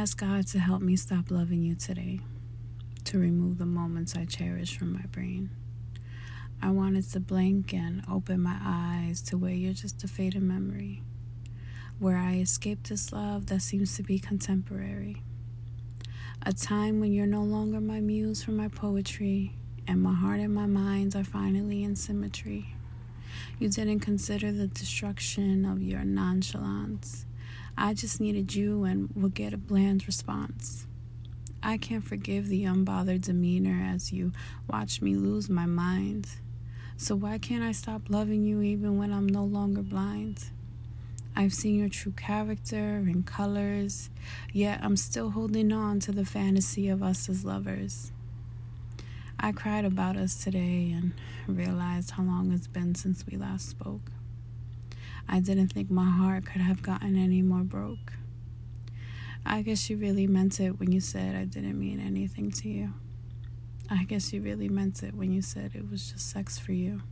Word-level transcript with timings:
ask 0.00 0.18
God 0.18 0.46
to 0.46 0.58
help 0.58 0.80
me 0.80 0.96
stop 0.96 1.30
loving 1.30 1.62
you 1.62 1.74
today, 1.74 2.20
to 3.04 3.18
remove 3.18 3.58
the 3.58 3.66
moments 3.66 4.16
I 4.16 4.24
cherish 4.24 4.78
from 4.78 4.94
my 4.94 5.04
brain. 5.12 5.50
I 6.62 6.70
wanted 6.70 7.04
to 7.10 7.20
blink 7.20 7.74
and 7.74 8.02
open 8.10 8.40
my 8.40 8.56
eyes 8.64 9.20
to 9.24 9.36
where 9.36 9.52
you're 9.52 9.74
just 9.74 10.02
a 10.02 10.08
faded 10.08 10.40
memory, 10.40 11.02
where 11.98 12.16
I 12.16 12.36
escaped 12.36 12.88
this 12.88 13.12
love 13.12 13.48
that 13.48 13.60
seems 13.60 13.94
to 13.96 14.02
be 14.02 14.18
contemporary. 14.18 15.22
A 16.46 16.54
time 16.54 16.98
when 16.98 17.12
you're 17.12 17.26
no 17.26 17.42
longer 17.42 17.78
my 17.78 18.00
muse 18.00 18.42
for 18.42 18.52
my 18.52 18.68
poetry, 18.68 19.52
and 19.86 20.00
my 20.00 20.14
heart 20.14 20.40
and 20.40 20.54
my 20.54 20.64
minds 20.64 21.14
are 21.14 21.24
finally 21.24 21.84
in 21.84 21.94
symmetry. 21.94 22.74
You 23.58 23.68
didn't 23.68 24.00
consider 24.00 24.50
the 24.50 24.66
destruction 24.66 25.66
of 25.66 25.82
your 25.82 26.04
nonchalance. 26.04 27.26
I 27.82 27.94
just 27.94 28.20
needed 28.20 28.54
you 28.54 28.84
and 28.84 29.08
would 29.14 29.32
get 29.32 29.54
a 29.54 29.56
bland 29.56 30.06
response. 30.06 30.86
I 31.62 31.78
can't 31.78 32.06
forgive 32.06 32.46
the 32.46 32.64
unbothered 32.64 33.22
demeanor 33.22 33.82
as 33.82 34.12
you 34.12 34.34
watch 34.68 35.00
me 35.00 35.14
lose 35.14 35.48
my 35.48 35.64
mind. 35.64 36.28
So 36.98 37.16
why 37.16 37.38
can't 37.38 37.64
I 37.64 37.72
stop 37.72 38.02
loving 38.10 38.44
you 38.44 38.60
even 38.60 38.98
when 38.98 39.14
I'm 39.14 39.26
no 39.26 39.44
longer 39.44 39.80
blind? 39.80 40.50
I've 41.34 41.54
seen 41.54 41.78
your 41.78 41.88
true 41.88 42.12
character 42.12 42.76
and 42.76 43.24
colors, 43.24 44.10
yet 44.52 44.80
I'm 44.82 44.98
still 44.98 45.30
holding 45.30 45.72
on 45.72 46.00
to 46.00 46.12
the 46.12 46.26
fantasy 46.26 46.90
of 46.90 47.02
us 47.02 47.30
as 47.30 47.46
lovers. 47.46 48.12
I 49.38 49.52
cried 49.52 49.86
about 49.86 50.18
us 50.18 50.44
today 50.44 50.94
and 50.94 51.14
realized 51.48 52.10
how 52.10 52.24
long 52.24 52.52
it's 52.52 52.66
been 52.66 52.94
since 52.94 53.24
we 53.26 53.38
last 53.38 53.70
spoke. 53.70 54.12
I 55.28 55.40
didn't 55.40 55.68
think 55.68 55.90
my 55.90 56.10
heart 56.10 56.46
could 56.46 56.60
have 56.60 56.82
gotten 56.82 57.16
any 57.16 57.42
more 57.42 57.62
broke. 57.62 58.12
I 59.44 59.62
guess 59.62 59.88
you 59.88 59.96
really 59.96 60.26
meant 60.26 60.60
it 60.60 60.78
when 60.78 60.92
you 60.92 61.00
said 61.00 61.34
I 61.34 61.44
didn't 61.44 61.78
mean 61.78 62.00
anything 62.00 62.50
to 62.52 62.68
you. 62.68 62.94
I 63.88 64.04
guess 64.04 64.32
you 64.32 64.40
really 64.42 64.68
meant 64.68 65.02
it 65.02 65.14
when 65.14 65.32
you 65.32 65.42
said 65.42 65.72
it 65.74 65.90
was 65.90 66.12
just 66.12 66.30
sex 66.30 66.58
for 66.58 66.72
you. 66.72 67.02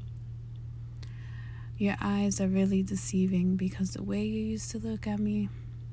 Your 1.77 1.97
eyes 2.01 2.41
are 2.41 2.49
really 2.49 2.83
deceiving 2.83 3.57
because 3.57 3.93
the 3.93 4.03
way 4.03 4.25
you 4.25 4.45
used 4.45 4.71
to 4.73 4.79
look 4.79 5.07
at 5.07 5.19
me, 5.19 5.49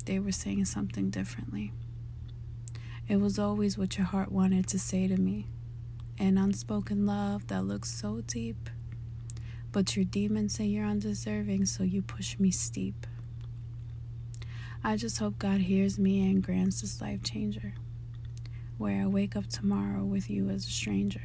they 0.06 0.20
were 0.20 0.32
saying 0.32 0.66
something 0.66 1.10
differently. 1.10 1.74
It 3.08 3.18
was 3.18 3.38
always 3.38 3.78
what 3.78 3.98
your 3.98 4.08
heart 4.08 4.32
wanted 4.32 4.68
to 4.68 4.80
say 4.80 5.08
to 5.08 5.18
me 5.18 5.48
an 6.18 6.38
unspoken 6.38 7.06
love 7.06 7.48
that 7.48 7.66
looks 7.66 7.92
so 7.92 8.22
deep. 8.22 8.70
But 9.76 9.98
your 9.98 10.06
demons 10.06 10.56
say 10.56 10.64
you're 10.68 10.86
undeserving, 10.86 11.66
so 11.66 11.84
you 11.84 12.02
push 12.02 12.40
me 12.40 12.50
steep. 12.50 13.06
I 14.82 14.96
just 14.96 15.20
hope 15.20 15.38
God 15.38 15.60
hears 15.60 16.00
me 16.00 16.32
and 16.32 16.42
grants 16.42 16.80
this 16.80 17.02
life 17.02 17.22
changer, 17.24 17.74
where 18.78 19.02
I 19.02 19.08
wake 19.08 19.36
up 19.36 19.48
tomorrow 19.48 20.06
with 20.06 20.30
you 20.30 20.50
as 20.50 20.66
a 20.66 20.72
stranger. 20.72 21.24